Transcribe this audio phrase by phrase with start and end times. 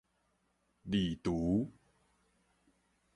[0.89, 1.69] 離櫥